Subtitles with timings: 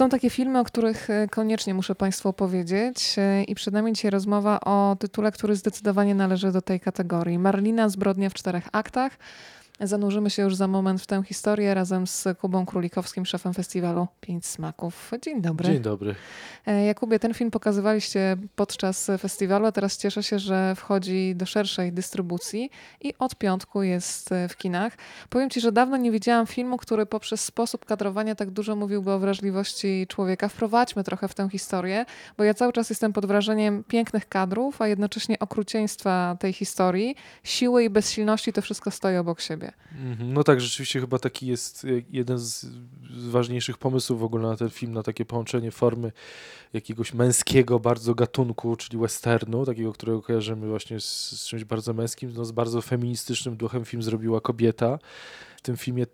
[0.00, 4.10] Są takie filmy, o których e, koniecznie muszę Państwu opowiedzieć e, i przed nami dzisiaj
[4.10, 7.38] rozmowa o tytule, który zdecydowanie należy do tej kategorii.
[7.38, 9.18] Marlina Zbrodnia w czterech aktach.
[9.82, 14.46] Zanurzymy się już za moment w tę historię razem z Kubą Królikowskim, szefem festiwalu Pięć
[14.46, 15.10] Smaków.
[15.22, 15.68] Dzień dobry.
[15.68, 16.14] Dzień dobry.
[16.66, 21.92] E, Jakubie, ten film pokazywaliście podczas festiwalu, a teraz cieszę się, że wchodzi do szerszej
[21.92, 24.96] dystrybucji i od piątku jest e, w kinach.
[25.28, 29.18] Powiem Ci, że dawno nie widziałam filmu, który poprzez sposób kadrowania tak dużo mówiłby o
[29.18, 30.48] wrażliwości człowieka.
[30.48, 32.04] Wprowadźmy trochę w tę historię,
[32.38, 37.84] bo ja cały czas jestem pod wrażeniem pięknych kadrów, a jednocześnie okrucieństwa tej historii, siły
[37.84, 39.69] i bezsilności, to wszystko stoi obok siebie.
[39.98, 40.32] Mhm.
[40.32, 42.66] No tak, rzeczywiście chyba taki jest e, jeden z
[43.30, 46.12] ważniejszych pomysłów w ogóle na ten film, na takie połączenie formy
[46.72, 52.32] jakiegoś męskiego bardzo gatunku, czyli westernu, takiego, którego kojarzymy właśnie z, z czymś bardzo męskim,
[52.34, 54.98] no z bardzo feministycznym duchem film zrobiła kobieta.
[55.56, 56.06] W tym filmie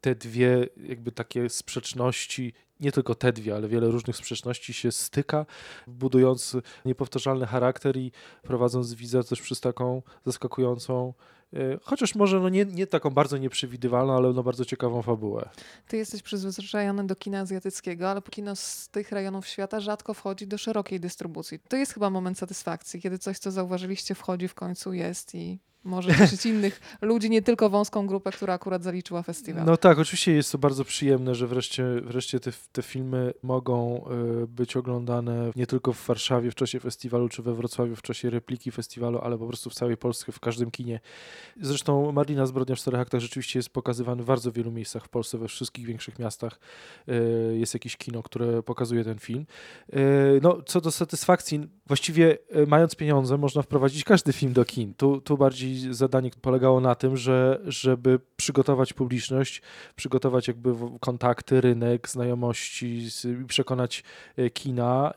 [0.00, 5.46] te dwie jakby takie sprzeczności, nie tylko te dwie, ale wiele różnych sprzeczności się styka,
[5.86, 11.12] budując niepowtarzalny charakter i prowadząc widza też przez taką zaskakującą
[11.56, 15.48] E, chociaż może no nie, nie taką bardzo nieprzewidywalną, ale no bardzo ciekawą fabułę.
[15.88, 20.58] Ty jesteś przyzwyczajony do kina azjatyckiego, ale kino z tych rejonów świata rzadko wchodzi do
[20.58, 21.58] szerokiej dystrybucji.
[21.68, 26.14] To jest chyba moment satysfakcji, kiedy coś, co zauważyliście, wchodzi w końcu, jest i może
[26.14, 29.64] cieszyć innych ludzi, nie tylko wąską grupę, która akurat zaliczyła festiwal.
[29.64, 34.04] No tak, oczywiście jest to bardzo przyjemne, że wreszcie, wreszcie te, te filmy mogą
[34.42, 38.30] y, być oglądane nie tylko w Warszawie w czasie festiwalu, czy we Wrocławiu w czasie
[38.30, 41.00] repliki festiwalu, ale po prostu w całej Polsce, w każdym kinie.
[41.60, 45.38] Zresztą Marlina Zbrodnia w czterech aktach rzeczywiście jest pokazywany w bardzo wielu miejscach w Polsce,
[45.38, 46.60] we wszystkich większych miastach
[47.08, 49.46] y, jest jakieś kino, które pokazuje ten film.
[49.94, 54.94] Y, no, co do satysfakcji, właściwie mając pieniądze, można wprowadzić każdy film do kin.
[54.94, 59.62] Tu, tu bardziej zadanie polegało na tym, że żeby przygotować publiczność,
[59.96, 63.08] przygotować jakby kontakty, rynek, znajomości
[63.48, 64.04] przekonać
[64.36, 65.12] e, kina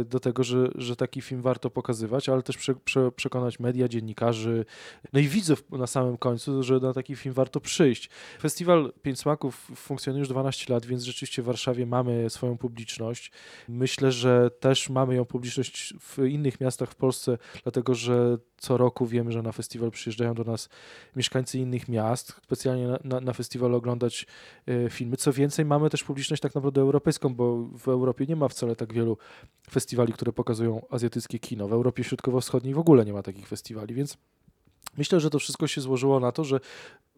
[0.00, 3.88] e, do tego, że, że taki film warto pokazywać, ale też prze, prze, przekonać media,
[3.88, 4.64] dziennikarzy,
[5.12, 8.10] no i widzów na samym końcu, że na taki film warto przyjść.
[8.40, 13.32] Festiwal Pięć Smaków funkcjonuje już 12 lat, więc rzeczywiście w Warszawie mamy swoją publiczność.
[13.68, 19.06] Myślę, że też mamy ją publiczność w innych miastach w Polsce, dlatego że co roku
[19.06, 20.68] wiemy, że na festiwal przyjeżdżają do nas
[21.16, 23.32] mieszkańcy innych miast, specjalnie na, na, na
[23.76, 24.26] oglądać
[24.68, 25.16] y, filmy.
[25.16, 28.92] Co więcej, mamy też publiczność tak naprawdę europejską, bo w Europie nie ma wcale tak
[28.92, 29.18] wielu
[29.70, 31.68] festiwali, które pokazują azjatyckie kino.
[31.68, 34.16] W Europie Środkowo-Wschodniej w ogóle nie ma takich festiwali, więc
[34.96, 36.60] Myślę, że to wszystko się złożyło na to, że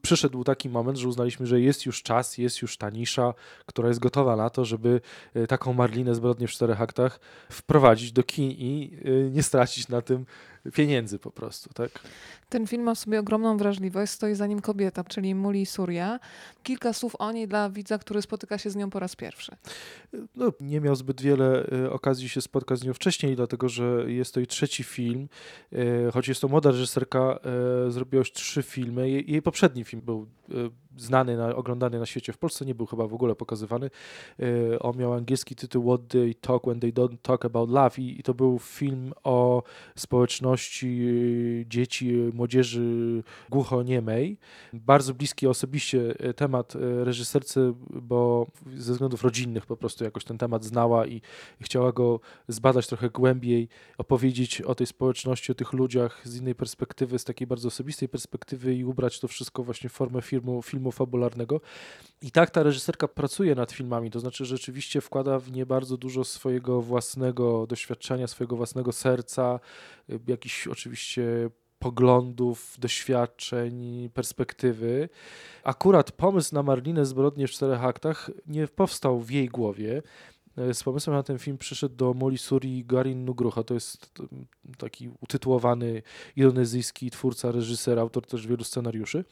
[0.06, 3.34] przyszedł taki moment, że uznaliśmy, że jest już czas, jest już ta nisza,
[3.66, 5.00] która jest gotowa na to, żeby
[5.34, 10.02] e, taką Marlinę zbrodnię w czterech aktach wprowadzić do kin i e, nie stracić na
[10.02, 10.26] tym
[10.72, 11.90] pieniędzy po prostu, tak?
[12.48, 16.18] Ten film ma w sobie ogromną wrażliwość, stoi za nim kobieta, czyli Muli Surya.
[16.62, 19.56] Kilka słów o niej dla widza, który spotyka się z nią po raz pierwszy.
[20.34, 24.34] No, nie miał zbyt wiele e, okazji się spotkać z nią wcześniej, dlatego że jest
[24.34, 25.28] to jej trzeci film.
[26.12, 27.38] Choć jest to młoda reżyserka,
[27.88, 29.10] zrobiła już trzy filmy.
[29.10, 32.32] Jej poprzedni film był y, znany, na, oglądany na świecie.
[32.32, 33.90] W Polsce nie był chyba w ogóle pokazywany.
[34.40, 38.20] Y, on miał angielski tytuł What They Talk When They Don't Talk About Love i,
[38.20, 39.62] i to był film o
[39.96, 44.38] społeczności y, dzieci, młodzieży głuchoniemej.
[44.72, 46.72] Bardzo bliski osobiście temat
[47.04, 48.46] reżyserce, bo
[48.76, 51.20] ze względów rodzinnych po prostu jakoś ten temat znała i
[51.60, 53.68] chciała go zbadać trochę głębiej,
[53.98, 58.74] opowiedzieć o tej społeczności, o tych ludziach z innej perspektywy, z takiej bardzo osobistej perspektywy
[58.74, 61.60] i ubrać to wszystko właśnie w formę filmu, filmu fabularnego.
[62.22, 66.24] I tak ta reżyserka pracuje nad filmami, to znaczy rzeczywiście wkłada w nie bardzo dużo
[66.24, 69.60] swojego własnego doświadczenia, swojego własnego serca,
[70.10, 75.08] y, jakiś oczywiście poglądów, doświadczeń, perspektywy.
[75.64, 80.02] Akurat pomysł na Marlinę Zbrodnię w czterech aktach nie powstał w jej głowie.
[80.58, 83.62] Y, z pomysłem na ten film przyszedł do Moli Suri Garin Nugrucha.
[83.62, 84.12] To jest
[84.78, 86.02] taki utytułowany
[86.36, 89.24] indonezyjski twórca, reżyser, autor też wielu scenariuszy.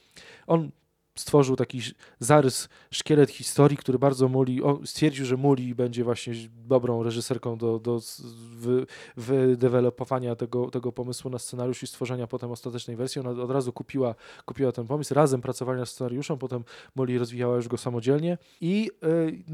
[0.47, 0.71] On
[1.15, 1.81] stworzył taki
[2.19, 6.33] zarys, szkielet historii, który bardzo Muli, on stwierdził, że Muli będzie właśnie
[6.67, 7.99] dobrą reżyserką do, do
[9.17, 13.21] wydevelopowania tego, tego pomysłu na scenariusz i stworzenia potem ostatecznej wersji.
[13.21, 14.15] Ona od razu kupiła,
[14.45, 16.63] kupiła ten pomysł, razem pracowali nad scenariuszem, potem
[16.95, 18.91] Moli rozwijała już go samodzielnie i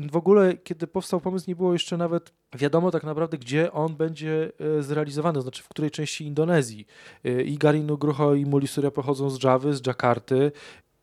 [0.06, 3.96] y, w ogóle, kiedy powstał pomysł, nie było jeszcze nawet wiadomo tak naprawdę, gdzie on
[3.96, 6.86] będzie y, zrealizowany, znaczy w której części Indonezji.
[7.26, 10.52] Y, I Garinu Grucho i Muli Surya pochodzą z Jawy, z Jakarty,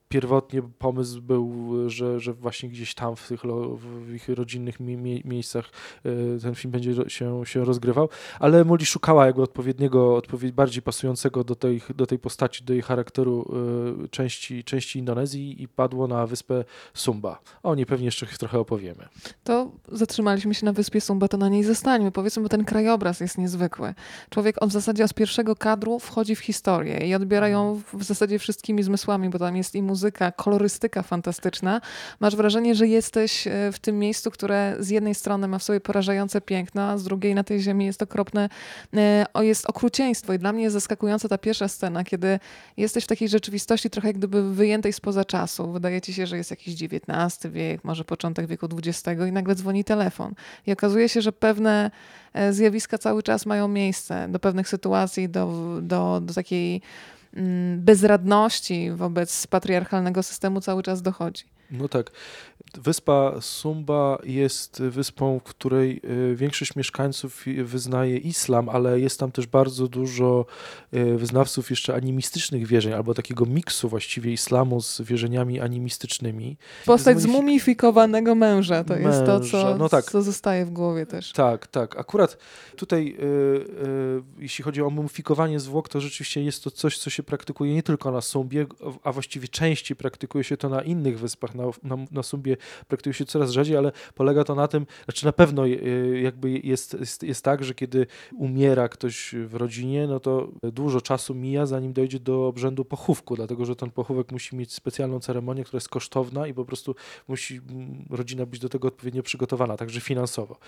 [0.09, 3.41] pierwotnie pomysł był, że, że właśnie gdzieś tam w tych
[3.77, 5.71] w ich rodzinnych mie miejscach
[6.07, 8.09] y, ten film będzie się, się rozgrywał,
[8.41, 12.83] ale Muli szukała jakby odpowiedniego, odpowiednio bardziej pasującego do tej, do tej postaci, do jej
[12.83, 13.51] charakteru
[14.05, 16.65] y, części, części Indonezji i padło na wyspę
[16.95, 17.41] Sumba.
[17.63, 19.09] O niej pewnie jeszcze trochę opowiemy.
[19.45, 22.13] To zatrzymaliśmy się na wyspie Sumba, to na niej zostańmy.
[22.13, 23.95] Powiedzmy, bo ten krajobraz jest niezwykły.
[24.31, 28.01] Człowiek on w zasadzie z pierwszego kadru wchodzi w historię i odbiera ją mhm.
[28.01, 29.98] w zasadzie wszystkimi zmysłami, bo tam jest i muzyka,
[30.37, 31.81] kolorystyka fantastyczna.
[32.21, 35.81] Masz wrażenie, że jesteś e, w tym miejscu, które z jednej strony ma w sobie
[35.81, 38.49] porażające piękno, a z drugiej na tej ziemi jest okropne,
[38.97, 40.33] e, jest okrucieństwo.
[40.33, 42.41] I dla mnie jest zaskakująca ta pierwsza scena, kiedy
[42.77, 45.73] jesteś w takiej rzeczywistości trochę jak gdyby wyjętej spoza czasu.
[45.73, 49.85] Wydaje ci się, że jest jakiś XIX wiek, może początek wieku XX i nagle dzwoni
[49.85, 50.35] telefon.
[50.67, 51.91] I okazuje się, że pewne
[52.33, 56.83] e, zjawiska cały czas mają miejsce do pewnych sytuacji, do, do, do takiej
[57.77, 61.45] bezradności wobec patriarchalnego systemu cały czas dochodzi.
[61.71, 62.11] No tak.
[62.79, 66.01] Wyspa Sumba jest wyspą, w której
[66.33, 70.47] y, większość mieszkańców wyznaje islam, ale jest tam też bardzo dużo
[70.95, 76.57] y, wyznawców jeszcze animistycznych wierzeń, albo takiego miksu właściwie islamu z wierzeniami animistycznymi.
[76.87, 80.05] Postać zmumifikowanego męża to męża, jest to, co, no tak.
[80.05, 81.33] co zostaje w głowie też.
[81.33, 81.99] Tak, tak.
[81.99, 82.39] Akurat
[82.77, 87.75] tutaj, yy, jeśli chodzi o mumifikowanie zwłok, to rzeczywiście jest to coś, co się praktykuje
[87.75, 88.67] nie tylko na Sumbie,
[89.03, 92.57] a właściwie częściej praktykuje się to na innych wyspach na, na, na Sumbie
[92.89, 95.71] praktykuje się coraz rzadziej, ale polega to na tym, znaczy na pewno e,
[96.21, 98.07] jakby jest, jest, jest tak, że kiedy
[98.37, 103.65] umiera ktoś w rodzinie, no to dużo czasu mija, zanim dojdzie do obrzędu pochówku, dlatego
[103.65, 106.95] że ten pochówek musi mieć specjalną ceremonię, która jest kosztowna i po prostu
[107.29, 107.61] musi
[108.11, 110.55] rodzina być do tego odpowiednio przygotowana, także finansowo.
[110.55, 110.59] E,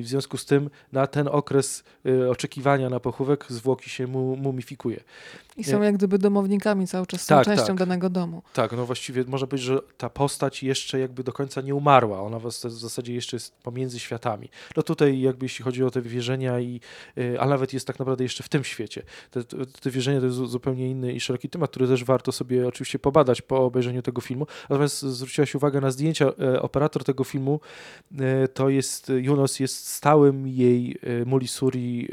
[0.00, 4.06] w związku z tym na ten okres e, oczekiwania na pochówek zwłoki się
[4.36, 5.00] mumifikuje.
[5.56, 7.76] I są jak gdyby domownikami cały czas, są tak, częścią tak.
[7.76, 8.42] danego domu.
[8.52, 12.22] Tak, no właściwie można powiedzieć, że ta postać jeszcze jakby do końca nie umarła.
[12.22, 14.48] Ona w zasadzie jeszcze jest pomiędzy światami.
[14.76, 16.80] No tutaj jakby jeśli chodzi o te wierzenia i,
[17.18, 19.02] y, a nawet jest tak naprawdę jeszcze w tym świecie.
[19.30, 19.44] Te,
[19.80, 23.42] te wierzenia to jest zupełnie inny i szeroki temat, który też warto sobie oczywiście pobadać
[23.42, 24.46] po obejrzeniu tego filmu.
[24.70, 26.32] Natomiast zwróciłaś uwagę na zdjęcia.
[26.40, 27.60] E, operator tego filmu
[28.18, 32.08] e, to jest, Junos jest stałym jej e, Mulisuri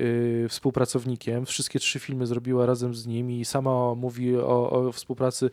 [0.50, 1.46] współpracownikiem.
[1.46, 5.50] Wszystkie trzy filmy zrobiła razem z nim i sama mówi o, o współpracy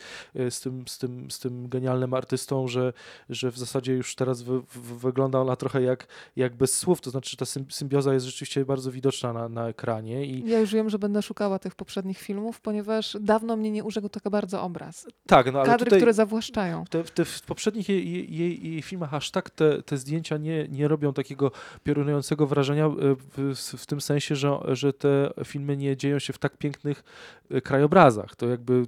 [0.50, 2.92] z tym, z, tym, z tym genialnym artystą, że,
[3.28, 4.60] że w zasadzie już teraz wy,
[4.98, 6.06] wygląda ona trochę jak,
[6.36, 10.26] jak bez słów, to znaczy ta symbioza jest rzeczywiście bardzo widoczna na, na ekranie.
[10.26, 10.48] I...
[10.48, 14.28] Ja już wiem, że będę szukała tych poprzednich filmów, ponieważ dawno mnie nie urzekł tak
[14.30, 15.06] bardzo obraz.
[15.26, 16.84] Tak, no ale Kadry, które zawłaszczają.
[16.90, 20.88] Te, te w poprzednich jej, jej, jej, filmach aż tak te, te zdjęcia nie, nie
[20.88, 21.50] robią takiego
[21.82, 22.90] piorunującego wrażenia e,
[23.36, 27.04] w, w, tym sensie, że, że te filmy nie dzieją się w tak pięknych
[27.50, 28.36] e, krajobrazach.
[28.36, 28.86] To jakby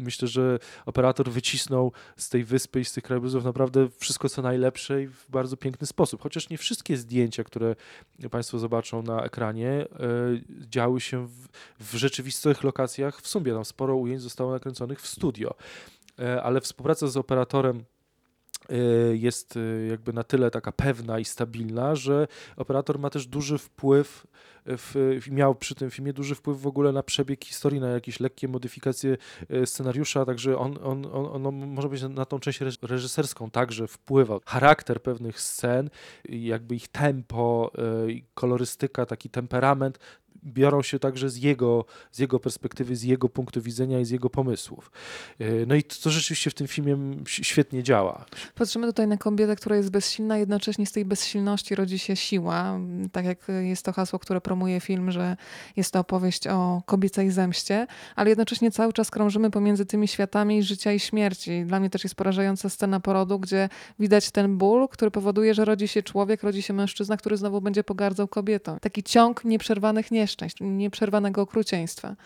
[0.00, 5.02] myślę, że operator wycisnął z tej wyspy i z tych krajobrazów naprawdę wszystko co najlepsze
[5.02, 6.22] i w bardzo piękny sposób.
[6.22, 7.76] Chociaż nie wszystkie zdjęcia, które
[8.30, 11.48] Państwo zobaczą na ekranie, y, działy się w,
[11.80, 13.52] w rzeczywistych lokacjach w Sumbie.
[13.52, 15.54] Tam sporo ujęć zostało nakręconych w studio.
[16.20, 17.84] Y, ale współpraca z operatorem
[19.12, 22.26] jest y, jakby na tyle taka pewna i stabilna, że
[22.56, 24.26] operator ma też duży wpływ,
[24.66, 28.48] w, miał przy tym filmie duży wpływ w ogóle na przebieg historii, na jakieś lekkie
[28.48, 29.16] modyfikacje
[29.50, 34.40] y, scenariusza, także on, on, on, on może być na tą część reżyserską także wpływał.
[34.46, 35.90] Charakter pewnych scen,
[36.28, 37.72] jakby ich tempo,
[38.34, 39.98] kolorystyka, taki temperament
[40.44, 44.30] biorą się także z jego, z jego perspektywy, z jego punktu widzenia i z jego
[44.30, 44.90] pomysłów.
[45.38, 48.24] E, no i to, to rzeczywiście w tym filmie świetnie działa.
[48.54, 52.80] Patrzymy tutaj na kobietę, która jest bezsilna, jednocześnie z tej bezsilności rodzi się siła.
[53.12, 55.36] Tak jak jest to hasło, które promuje film, że
[55.76, 57.86] jest to opowieść o kobiecej zemście,
[58.16, 61.64] ale jednocześnie cały czas krążymy pomiędzy tymi światami życia i śmierci.
[61.66, 65.88] Dla mnie też jest porażająca scena porodu, gdzie widać ten ból, który powoduje, że rodzi
[65.88, 68.78] się człowiek, rodzi się mężczyzna, który znowu będzie pogardzał kobietą.
[68.80, 72.16] Taki ciąg nieprzerwanych nieszczęść nieszczęść, nieprzerwanego okrucieństwa.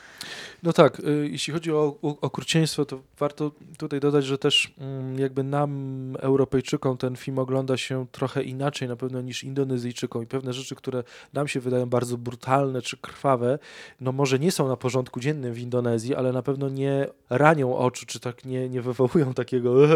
[0.63, 5.43] No tak, y, jeśli chodzi o, okrucieństwo, to warto tutaj dodać, że też mm, jakby
[5.43, 10.75] nam, Europejczykom, ten film ogląda się trochę inaczej na pewno niż Indonezyjczykom i pewne rzeczy,
[10.75, 13.59] które nam się wydają bardzo brutalne czy krwawe,
[14.01, 18.07] no może nie są na porządku dziennym w Indonezji, ale na pewno nie ranią oczu,
[18.07, 19.87] czy tak nie, nie wywołują takiego,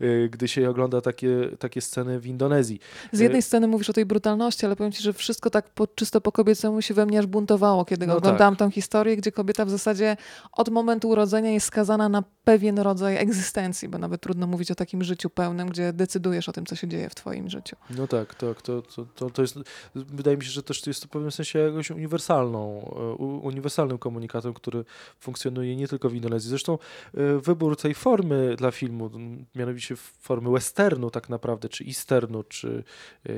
[0.00, 2.80] y, gdy się ogląda takie, takie sceny w Indonezji.
[3.12, 6.20] Z jednej sceny mówisz o tej brutalności, ale powiem ci, że wszystko tak po, czysto
[6.20, 9.70] po kobiecemu się we mnie aż zbuntowało, kiedy No oglądałam tę historię, gdzie kobieta w
[9.70, 10.16] zasadzie
[10.52, 15.04] od momentu urodzenia jest skazana na pewien rodzaj egzystencji, bo nawet trudno mówić o takim
[15.04, 17.76] życiu pełnym, gdzie decydujesz o tym, co się dzieje w twoim życiu.
[17.90, 18.62] No tak, tak.
[18.62, 19.58] To, to, to, to jest,
[19.94, 24.54] wydaje mi się, że też to jest w pewnym sensie jakąś uniwersalną, e, uniwersalnym komunikatem,
[24.54, 24.84] który
[25.20, 26.50] funkcjonuje nie tylko w Indonezji.
[26.50, 26.78] Zresztą
[27.14, 29.10] e, wybór tej formy dla filmu,
[29.54, 32.84] mianowicie formy westernu tak naprawdę, czy easternu, czy
[33.26, 33.32] e,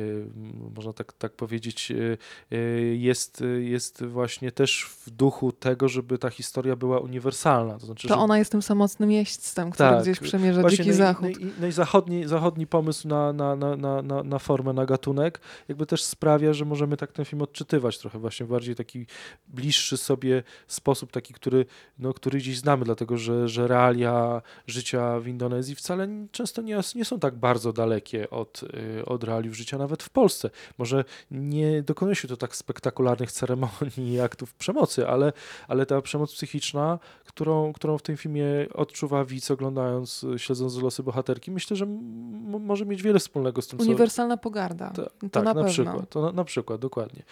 [0.77, 1.93] można tak, tak powiedzieć,
[2.51, 2.57] e,
[2.97, 3.45] jest,
[4.03, 7.79] jest właśnie też w duchu tego, żeby ta historia była uniwersalna.
[7.79, 10.03] To znaczy, To że ona jest tym samotnym jeźdźcem, który Tak.
[10.03, 11.23] gdzieś przemierza Właśnie, dziki no i- zachód.
[11.41, 14.87] No i, no i zachodni, zachodni pomysł na, na, na, na, na, na formę, na
[14.87, 19.07] gatunek, jakby też sprawia, że możemy tak ten film odczytywać trochę właśnie w bardziej taki
[19.49, 21.67] bliższy sobie sposób, taki, który,
[21.99, 27.05] no, który gdzieś znamy, dlatego że, że realia życia w Indonezji wcale często nie, nie
[27.05, 28.61] są tak bardzo dalekie od,
[28.99, 30.51] y, od realiów życia nawet w Polsce.
[30.79, 35.33] Może nie dokonuje się to tak spektakularnych ceremonii i aktów przemocy, ale,
[35.69, 38.45] ale ta przemoc psychiczna, którą, którą w tym filmie
[38.75, 41.87] odczuwa widz oglądając, y, śledząc losy bohaterki, myślę, że
[42.61, 43.85] może mieć wiele wspólnego z tym, co...
[43.85, 44.91] Uniwersalna pogarda.
[44.91, 46.11] Ta- to tak, na, na, przykład.
[46.11, 47.23] To na, na przykład, dokładnie.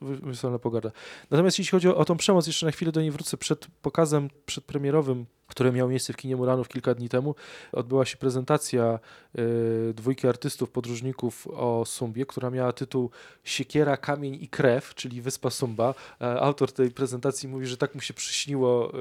[0.00, 0.90] Uniwersalna pogarda.
[1.30, 3.36] Natomiast jeśli chodzi o, o tą przemoc, jeszcze na chwilę do niej wrócę.
[3.36, 7.34] Przed pokazem przedpremierowym, który miał miejsce w kinie Muranów kilka dni temu,
[7.72, 8.98] odbyła się prezentacja
[9.38, 13.10] y, dwójki artystów, podróżników o Sumbie, która miała tytuł
[13.44, 15.94] Siekiera, Kamień i Krew, czyli Wyspa Sumba.
[16.20, 18.92] E, Autor tej prezentacji mówi, że tak mu się przyśniło,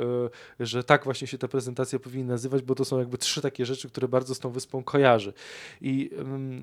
[0.59, 3.65] y, że tak właśnie się ta prezentacja powinna nazywać, bo to są jakby trzy takie
[3.65, 5.33] rzeczy, które bardzo z tą wyspą kojarzy.
[5.81, 6.11] I,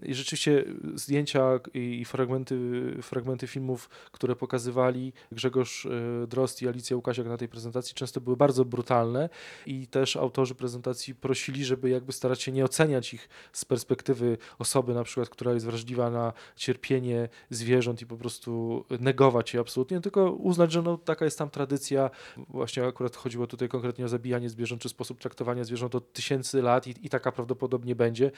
[0.03, 0.65] i rzeczywiście
[0.95, 2.59] zdjęcia i, i fragmenty,
[3.03, 8.37] fragmenty filmów, które pokazywali Grzegorz y, Drost i Alicja Łukasiak na tej prezentacji, często były
[8.37, 9.29] bardzo brutalne
[9.67, 14.95] i też autorzy prezentacji prosili, żeby jakby starać się nie oceniać ich z perspektywy osoby
[14.95, 20.33] na przykład, która jest wrażliwa na cierpienie zwierząt i po prostu negować je absolutnie, tylko
[20.33, 22.11] uznać, że no, taka jest tam tradycja.
[22.37, 26.87] Właśnie akurat chodziło tutaj konkretnie o zabijanie zwierząt, czy sposób traktowania zwierząt od tysięcy lat
[26.87, 28.31] i, i taka prawdopodobnie będzie.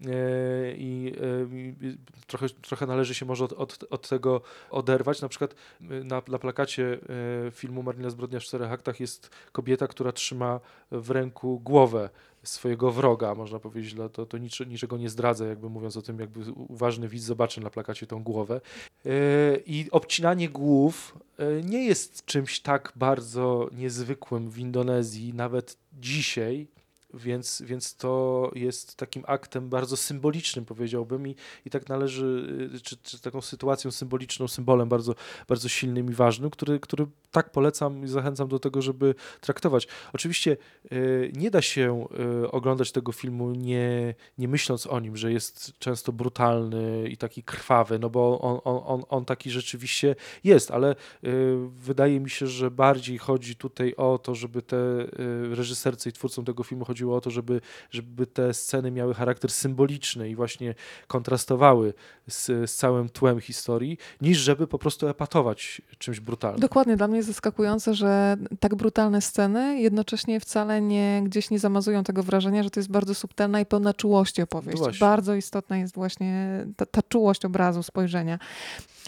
[0.00, 1.96] E, I e, i
[2.26, 5.20] trochę, trochę należy się może od, od, od tego oderwać.
[5.20, 6.98] Na przykład y, na, na plakacie
[7.46, 10.60] e, filmu Marlina Zbrodnia w czterech aktach jest kobieta, która trzyma
[10.90, 12.10] w ręku głowę
[12.42, 17.08] swojego wroga, można powiedzieć, to, to niczego nie zdradza, jakby mówiąc o tym, jakby uważny
[17.08, 18.60] widz zobaczy na plakacie tą głowę.
[19.06, 19.10] E,
[19.66, 26.66] I obcinanie głów e, nie jest czymś tak bardzo niezwykłym w Indonezji, nawet dzisiaj,
[27.14, 32.96] więc, więc to jest takim aktem bardzo symbolicznym, powiedziałbym, i, i tak należy, y, czy,
[32.96, 35.14] czy taką sytuacją symboliczną, symbolem bardzo,
[35.48, 39.88] bardzo silnym i ważnym, który, który tak polecam i zachęcam do tego, żeby traktować.
[40.12, 40.56] Oczywiście
[40.92, 42.06] y, nie da się
[42.44, 47.42] y, oglądać tego filmu nie, nie myśląc o nim, że jest często brutalny i taki
[47.42, 50.96] krwawy, no bo on, on, on, on taki rzeczywiście jest, ale
[51.78, 54.76] wydaje mi się, że bardziej chodzi tutaj o to, żeby te
[55.50, 60.30] reżyserce i twórcom tego filmu chodziło o to, żeby, żeby te sceny miały charakter symboliczny
[60.30, 60.74] i właśnie
[61.06, 61.94] kontrastowały
[62.28, 66.60] z, z całym tłem historii, niż żeby po prostu epatować czymś brutalnym.
[66.60, 72.04] Dokładnie, dla mnie jest zaskakujące, że tak brutalne sceny jednocześnie wcale nie gdzieś nie zamazują
[72.04, 74.78] tego wrażenia, że to jest bardzo subtelna i pełna czułości opowieść.
[74.78, 74.98] No właśnie.
[75.00, 78.38] bardzo istotna jest właśnie ta, ta czułość obrazu, spojrzenia.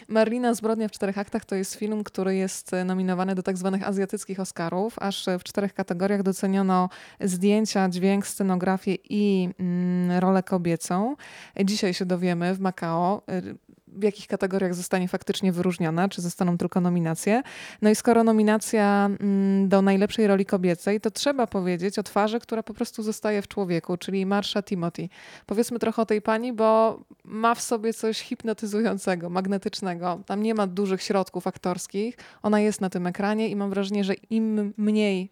[0.08, 4.40] Marlina Zbrodnia w czterech aktach to jest film, który jest nominowany do tak zwanych azjatyckich
[4.40, 4.98] Oscarów.
[4.98, 6.88] Aż w czterech kategoriach doceniono
[7.20, 11.16] zdjęcia, dźwięk, scenografię i mm, rolę kobiecą.
[11.64, 16.80] Dzisiaj się dowiemy w Macao, y, w jakich kategoriach zostanie faktycznie wyróżniona, czy zostaną tylko
[16.80, 17.42] nominacje.
[17.82, 22.62] No i skoro nominacja mm, do najlepszej roli kobiecej, to trzeba powiedzieć o twarzy, która
[22.62, 25.08] po prostu zostaje w człowieku, czyli Marsha Timothy.
[25.46, 30.20] Powiedzmy trochę o tej pani, bo ma w sobie coś hipnotyzującego, magnetycznego.
[30.26, 32.16] Tam nie ma dużych środków aktorskich.
[32.42, 35.30] Ona jest na tym ekranie i mam wrażenie, że im mniej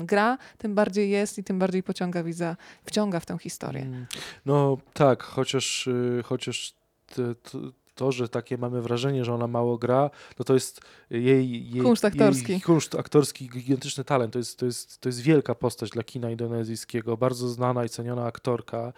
[0.00, 3.82] gra, tym bardziej jest i tym bardziej pociąga widza, wciąga w tę historię.
[3.82, 4.06] Mm,
[4.46, 6.74] No tak, chociaż, y, chociaż
[7.06, 7.58] te, to,
[8.02, 10.80] to, że takie mamy wrażenie, że ona mało gra, no to jest
[11.10, 12.52] jej, jej, Kunszt aktorski.
[12.52, 14.32] jej kunszt aktorski, gigantyczny talent.
[14.32, 18.24] To jest, to, jest, to jest wielka postać dla kina indonezyjskiego, bardzo znana i ceniona
[18.24, 18.92] aktorka,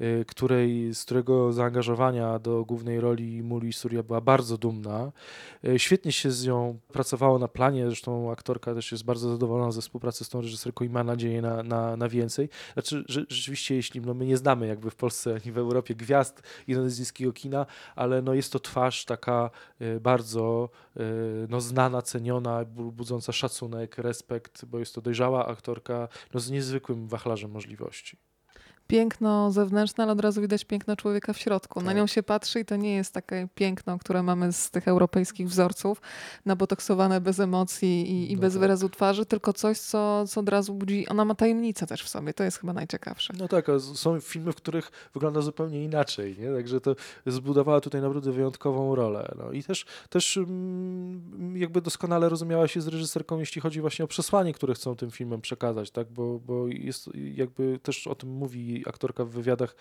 [0.00, 5.12] y, której, z którego zaangażowania do głównej roli Muli Surya była bardzo dumna.
[5.64, 9.80] Y, Świetnie się z nią pracowało na planie, zresztą aktorka też jest bardzo zadowolona ze
[9.80, 12.48] współpracy z tą reżyserką i ma nadzieję na, na, na więcej.
[12.72, 16.42] Znaczy, że, rzeczywiście, jeśli no, my nie znamy jakby w Polsce ani w Europie gwiazd
[16.68, 21.00] indonezyjskiego kina, ale no, jest to twarz taka y, bardzo y,
[21.48, 27.08] no, znana, ceniona, bu- budząca szacunek, respekt, bo jest to dojrzała aktorka no, z niezwykłym
[27.08, 28.16] wachlarzem możliwości.
[28.86, 31.80] Piękno zewnętrzne, ale od razu widać piękno człowieka w środku.
[31.80, 31.96] Na Tak.
[31.96, 36.00] nią się patrzy i to nie jest takie piękno, które mamy z tych europejskich wzorców,
[36.44, 38.60] nabotoksowane bez emocji i, i No bez tak.
[38.60, 41.08] wyrazu twarzy, tylko coś, co, co od razu budzi.
[41.08, 42.34] Ona ma tajemnicę też w sobie.
[42.34, 43.34] To jest chyba najciekawsze.
[43.38, 46.52] No tak, są filmy, w których wygląda zupełnie inaczej, nie?
[46.56, 49.34] Także to zbudowała tutaj naprawdę wyjątkową rolę.
[49.38, 54.08] No i też, też mm, jakby doskonale rozumiała się z reżyserką, jeśli chodzi właśnie o
[54.08, 56.08] przesłanie, które chcą tym filmem przekazać, tak?
[56.12, 59.76] Bo, bo jest jakby też o tym mówi aktorka w wywiadach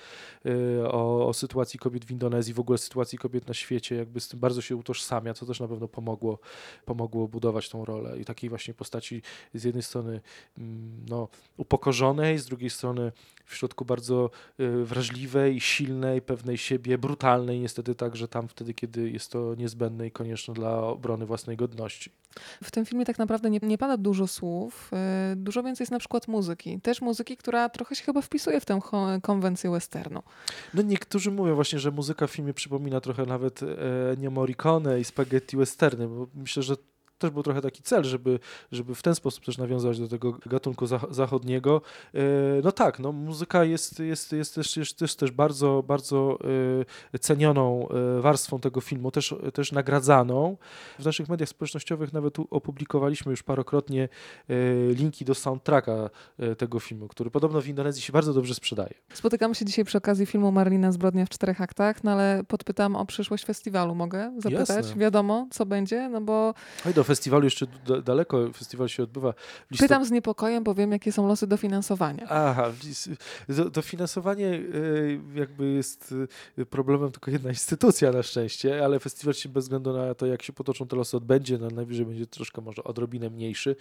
[0.46, 4.28] y, o, o sytuacji kobiet w Indonezji, w ogóle sytuacji kobiet na świecie, jakby z
[4.28, 6.40] tym bardzo się utożsamia, co też na pewno pomogło,
[6.86, 9.22] pomogło budować tą rolę i takiej właśnie postaci
[9.54, 10.22] z jednej strony
[10.58, 13.12] mm, no, upokorzonej, z drugiej strony
[13.46, 19.32] w środku bardzo y, wrażliwej, silnej, pewnej siebie, brutalnej niestety także tam wtedy, kiedy jest
[19.32, 22.12] to niezbędne i konieczne dla obrony własnej godności.
[22.64, 24.92] W tym filmie tak naprawdę nie, nie pada dużo słów.
[25.34, 26.80] y, Dużo więcej jest na przykład muzyki.
[26.82, 28.80] Też muzyki, która trochę się chyba wpisuje w tę
[29.22, 30.24] konwencję westernu.
[30.74, 35.04] No niektórzy mówią właśnie, że muzyka w filmie przypomina trochę nawet e, Ennio Morricone i
[35.04, 36.76] spaghetti westerny, bo myślę, że
[37.24, 38.40] też był trochę taki cel, żeby,
[38.72, 41.82] żeby w ten sposób też nawiązać do tego gatunku zach- zachodniego.
[42.14, 42.20] E,
[42.64, 46.38] No tak, no muzyka jest, jest, jest, też, jest też, też bardzo, bardzo
[47.14, 50.58] e, cenioną e, warstwą tego filmu, też, też nagradzaną.
[51.00, 54.10] W naszych mediach społecznościowych nawet opublikowaliśmy już parokrotnie
[54.94, 56.10] linki do soundtracka
[56.58, 58.94] tego filmu, który podobno w Indonezji się bardzo dobrze sprzedaje.
[59.14, 63.06] Spotykamy się dzisiaj przy okazji filmu Marlina Zbrodnia w czterech aktach, no ale podpytam o
[63.06, 63.96] przyszłość festiwalu.
[63.96, 64.70] Mogę zapytać?
[64.70, 64.96] Jasne.
[64.96, 66.10] Wiadomo, co będzie?
[66.10, 66.54] No bo
[66.86, 67.68] Oj, do festiwalu jeszcze
[68.04, 69.84] daleko, festiwal się odbywa w listopadzie.
[69.84, 72.26] pytam z niepokojem, bo wiem, jakie są losy dofinansowania.
[72.30, 72.72] Aha,
[73.72, 76.16] dofinansowanie y, jakby jest
[76.58, 80.44] y, problemem tylko jedna instytucja na szczęście, ale festiwal się bez względu na to, jak
[80.44, 83.76] się potoczą te losy odbędzie, no najwyżej będzie troszkę może odrobinę mniejszy,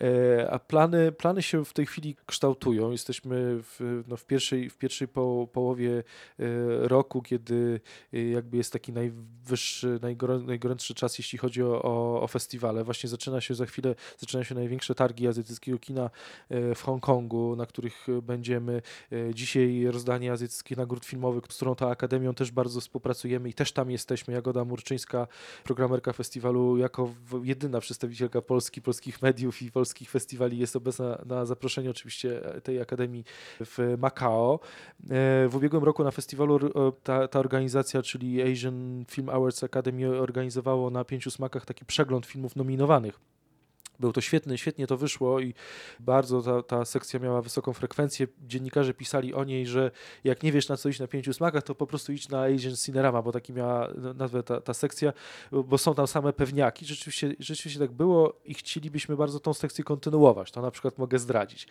[0.00, 2.90] E, a plany, plany się w tej chwili kształtują.
[2.90, 6.44] Jesteśmy w, no, w pierwszej, w pierwszej po, połowie e,
[6.88, 7.80] roku, kiedy
[8.12, 12.73] e, jakby jest taki najwyższy, najgorę, najgorętszy czas, jeśli chodzi o, o, o festiwale.
[12.82, 16.10] Właśnie zaczyna się za chwilę, zaczynają się największe targi azjatyckiego kina
[16.48, 18.82] e, w Hongkongu, na których e, będziemy.
[19.12, 23.72] E, Dzisiaj rozdanie azjatyckich nagród filmowych, z którą to Akademią też bardzo współpracujemy i też
[23.72, 24.34] tam jesteśmy.
[24.34, 25.26] Jagoda Murczyńska,
[25.64, 31.90] programerka festiwalu, jako jedyna przedstawicielka Polski, polskich mediów i polskich festiwali jest obecna na zaproszeniu
[31.90, 33.24] oczywiście tej Akademii
[33.60, 34.60] w Macao.
[35.48, 36.58] W ubiegłym roku na festiwalu
[37.02, 42.53] ta, ta organizacja, czyli Asian Film Awards Academy organizowało na pięciu smakach taki przegląd filmów
[42.56, 43.20] nominowanych.
[44.00, 45.54] Był to świetny, świetnie to wyszło i
[46.00, 48.26] bardzo ta, ta sekcja miała wysoką frekwencję.
[48.46, 49.90] Dziennikarze pisali o niej, że
[50.24, 52.76] jak nie wiesz na co iść na pięciu smakach, to po prostu idź na Asian
[52.76, 55.12] Cinerama, bo taki miała nazwę ta, ta sekcja,
[55.64, 56.86] bo są tam same pewniaki.
[56.86, 60.50] Rzeczywiście, rzeczywiście tak było i chcielibyśmy bardzo tą sekcję kontynuować.
[60.50, 61.68] To na przykład mogę zdradzić.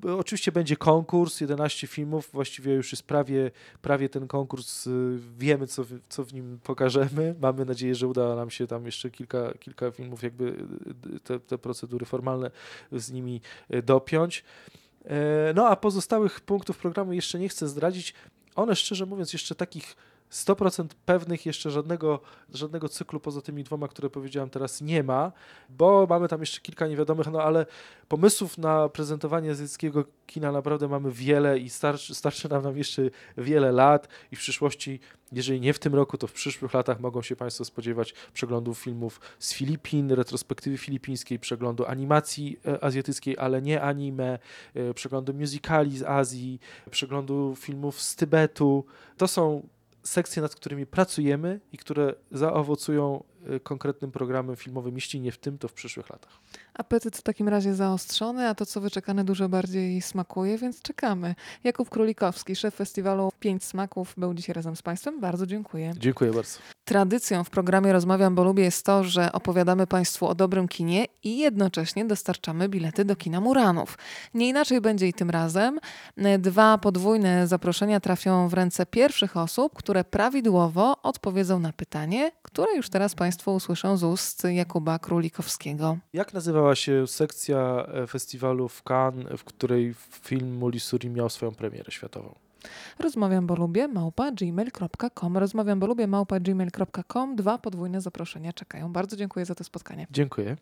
[0.00, 3.50] Bo Oczywiście będzie konkurs, 11 filmów, właściwie już jest prawie,
[3.82, 7.34] prawie ten konkurs, y, wiemy co, co w nim pokażemy.
[7.40, 10.44] Mamy nadzieję, że uda nam się tam jeszcze kilka, kilka filmów, jakby
[11.14, 12.50] y, te, te procedury formalne
[12.92, 13.40] z nimi
[13.74, 14.44] y, dopiąć.
[15.04, 18.14] E, No a pozostałych punktów programu jeszcze nie chcę zdradzić.
[18.54, 19.96] One szczerze mówiąc jeszcze takich
[20.34, 22.20] 100% pewnych jeszcze żadnego,
[22.52, 25.32] żadnego cyklu poza tymi dwoma, które powiedziałem teraz nie ma,
[25.70, 27.66] bo mamy tam jeszcze kilka niewiadomych, no ale
[28.08, 33.02] pomysłów na prezentowanie azjatyckiego kina naprawdę mamy wiele i starczy, starczy nam, nam jeszcze
[33.38, 35.00] wiele lat i w przyszłości,
[35.32, 39.20] jeżeli nie w tym roku, to w przyszłych latach mogą się Państwo spodziewać przeglądów filmów
[39.38, 44.38] z Filipin, retrospektywy filipińskiej, przeglądu animacji e, azjatyckiej, ale nie anime,
[44.74, 48.84] e, przeglądu musicali z Azji, przeglądu filmów z Tybetu.
[49.16, 49.68] To są
[50.04, 53.24] sekcje, nad którymi pracujemy i które zaowocują
[53.62, 56.40] konkretnym programem filmowym, jeśli nie w tym, to w przyszłych latach.
[56.74, 61.34] Apetyt w takim razie zaostrzony, a to co wyczekane dużo bardziej smakuje, więc czekamy.
[61.64, 65.20] Jakub Królikowski, szef festiwalu Pięć Smaków, był dzisiaj razem z Państwem.
[65.20, 65.92] Bardzo dziękuję.
[65.96, 66.58] Dziękuję bardzo.
[66.84, 71.38] Tradycją w programie Rozmawiam, bo lubię jest to, że opowiadamy Państwu o dobrym kinie i
[71.38, 73.98] jednocześnie dostarczamy bilety do kina Muranów.
[74.34, 75.80] Nie inaczej będzie i tym razem.
[76.38, 82.88] Dwa podwójne zaproszenia trafią w ręce pierwszych osób, które prawidłowo odpowiedzą na pytanie, które już
[82.88, 85.98] teraz Państwo usłyszą z ust Jakuba Królikowskiego.
[86.12, 91.52] Jak nazywała się sekcja e, festiwalu w Cannes, w której film Muli Suri miał swoją
[91.52, 92.34] premierę światową?
[92.98, 95.38] Rozmawiam, bo lubię, małpa gmail.com.
[95.38, 97.36] Rozmawiam, bo lubię, małpa gmail.com.
[97.36, 98.92] Dwa podwójne zaproszenia czekają.
[98.92, 100.06] Bardzo dziękuję za to spotkanie.
[100.10, 100.56] Dziękuję.